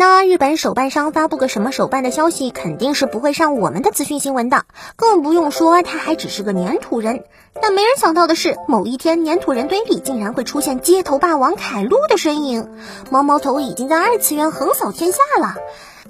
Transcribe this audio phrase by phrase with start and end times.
[0.00, 4.64] 那日本手办商发布个什么手办的消息，肯定是不会上我们的资讯新闻的，
[4.96, 7.24] 更不用说他还只是个粘土人。
[7.60, 12.66] 但没人想到的是，某一天粘土人堆里竟然会出现街头霸王凯路的身影。
[13.10, 15.56] 毛毛头已经在二次元横扫天下了，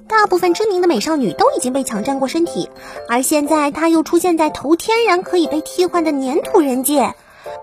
[0.07, 2.71] 大部分知名的美少女都已经被抢占过身体，
[3.09, 7.17] 而现在他又出现在头天然可以被替换的粘土人界，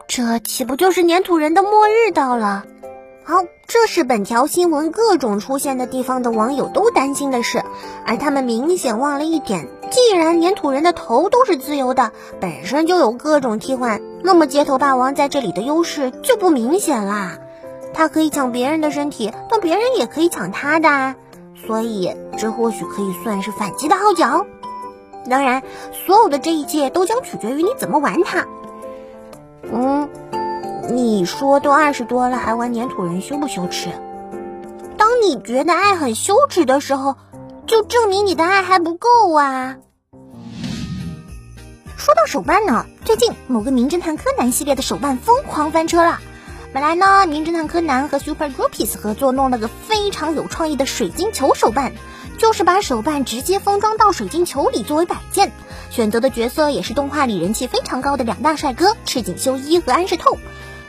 [0.09, 2.66] 这岂不就是粘土人的末日到了？
[3.30, 7.62] 好，这是本条新闻各种出现的地方的网友都担心的事，
[8.05, 17.38] 而他们明显忘了一点：既然粘土人的头都是自由的，本身就有各种替换，那么街头霸王在这里的优势就不明显啦。
[17.94, 21.16] 他可以抢别人的身体，但别人也可以抢他的，
[21.68, 24.46] 所以这或许可以算是反击的号角。
[25.30, 28.48] 当然，所有的这一切都将取决于你怎么玩它。
[29.70, 30.07] 嗯。
[30.90, 33.90] 你说都二十多了，还玩粘土人羞不羞耻？
[34.98, 37.16] 当你觉得爱很羞耻的时候，
[37.66, 39.76] 就证明你的爱还不够啊！
[41.98, 46.20] 说到手办呢，最近某个名侦探柯南系列的手办疯狂翻车了。
[46.74, 51.91] 本来呢，名侦探柯南和 Super Groupies 合作弄了个非常有创意的水晶球手办，
[52.38, 55.52] 就是把手办直接封装到水晶球里作为摆件，
[55.90, 60.38] 选择的角色也是动画里人气非常高的两大帅哥赤井秀一和安室透。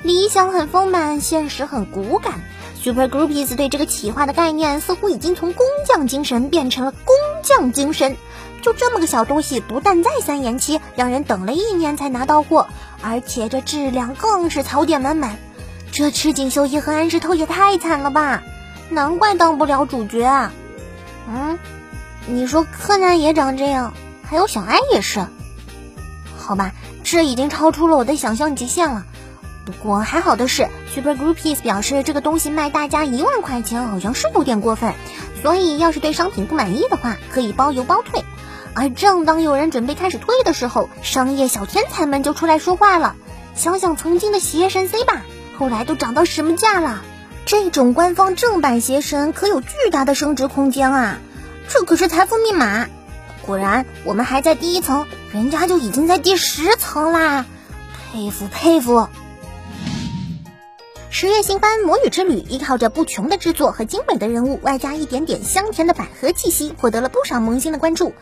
[0.02, 2.34] 理想很丰满，现实很骨感。
[2.82, 8.16] Super Groupies 对这个企划的概念似乎已经从工匠精神变成了工匠精神。
[8.62, 12.68] 就这么个小东西，不但再三延期，让人等了一年才拿到货，
[13.02, 15.36] 而且这质量更是槽点满满。
[15.90, 18.42] 这赤井秀一和安室透也太惨了吧！
[18.90, 20.52] 难怪当不了主角啊。
[21.28, 21.58] 嗯，
[22.26, 25.26] 你说柯南也长这样，还有小哀也是。
[26.36, 26.72] 好吧，
[27.04, 29.04] 这已经超出了我的想象极限了。
[29.68, 34.94] 不过还好的是，Super Groupies 表示这个东西卖大家一万块钱好像是有点过分，
[35.42, 38.24] 所以要是对商品不满意的话，可以包邮包退。
[38.72, 43.14] 而正当有人准备开始退的时候，商业小天才们就出来说话了。
[43.54, 45.20] 想想曾经的邪神 C 吧，
[45.58, 47.02] 后来都涨到什么价了？
[47.44, 51.18] 这种官方正版邪神可有巨大的升值空间啊！
[51.68, 52.86] 这可是财富密码。
[53.42, 57.44] 果然，我们还在第一层，人家就已经在第十层啦！
[58.10, 59.08] 佩服佩服。
[61.10, 68.12] 十月新番《魔女之旅》依靠着不穷的制作和精美的人物，外加一点点香甜的百合气息，获得了不少萌新的关注。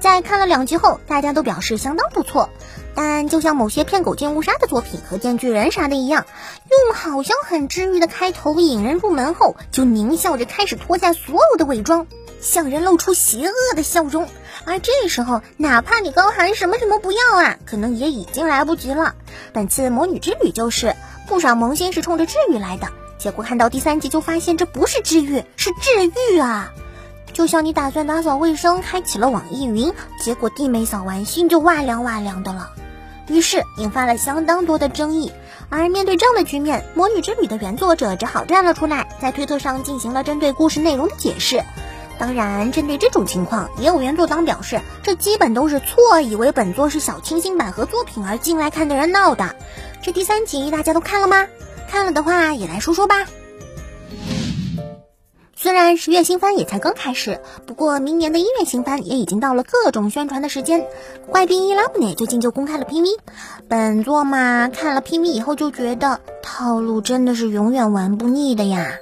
[0.00, 2.48] 在看了两集后，大家都表示相当不错。
[2.94, 6.24] 但就像某些骗狗见误杀的作品和《电锯人》啥的一样，
[6.70, 12.06] 用好像很治愈的开头引人入门后，就狞笑着开始脱下所有的伪装，
[12.40, 14.26] 向人露出邪恶的笑容。
[14.64, 19.14] 而这时候，哪怕你高喊什么什么不要啊，可能也已经来不及了。
[19.52, 20.96] 本次《魔女之旅》就是。
[21.30, 26.72] 不少萌新是冲着治愈来的，结果看到第三集就发现这不是治愈，是治愈啊！
[27.32, 32.72] 就像你打算打扫卫生，开启了网易云，结果地没扫完，心就哇凉哇凉的了，
[33.28, 35.30] 于是引发了相当多的争议。
[35.68, 41.62] 而面对这样的局面，《魔女之旅》的原作者只好站了出来，在推特上进行了针对故事内容的解释。
[42.20, 49.56] 当然，针对这种情况，也有原作党表示，这基本都是错以为本作是小清新百合作品而进来看的人闹的。
[50.02, 51.46] 这第三集大家都看了吗？
[51.88, 53.26] 看了的话也来说说吧。
[55.56, 60.86] 虽然十月新番也才刚开始，不过明年的一月新番也已经到了各种宣传的时间。
[61.26, 63.06] 怪兵伊拉布内最近就公开了 PV，
[63.66, 68.92] 本作嘛，看了 PV 以后就觉得套路真的是永远玩不腻的呀。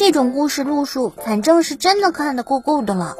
[0.00, 3.16] 这种故事路数，反正是真的看得够够的了。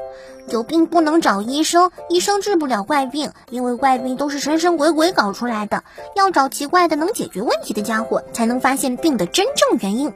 [0.48, 5.84] 有病不能找医生，医生治不了怪病，因为怪病都是神神鬼鬼搞出来的。
[6.16, 10.14] 要找奇怪的能解决问题的家伙，才能发现病的真正原因。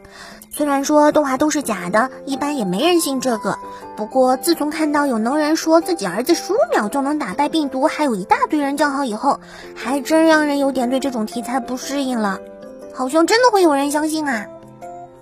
[0.51, 3.59] 虽然说动画都是假的，一般也没人信这个。
[3.95, 9.39] 不过自从看到有能人说自己儿子十五秒就能打败病毒，还有一大堆人叫好以后，
[9.77, 12.41] 还真让人有点对这种题材不适应了。
[12.95, 14.47] 好像真的会有人相信啊？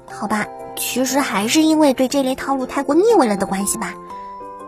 [0.08, 0.46] 好吧，
[0.76, 3.94] 其实还是因为对这类套路太过腻味了的关系吧。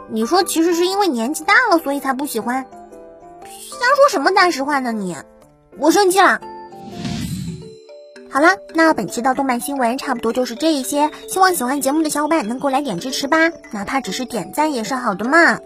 [0.09, 2.67] 你说其实是因为年纪大了，所以才不喜欢？
[3.45, 5.17] 瞎说什么大实话呢你？
[5.79, 6.41] 我生气了。
[8.31, 15.61] 好了，那本期的动漫新闻差不多就是这一些，希望喜欢节目的小伙伴能够来点支持吧，哪怕只是点赞也是好的嘛。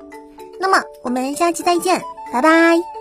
[0.61, 2.03] 那么我们下期再见，
[2.33, 2.98] 拜拜。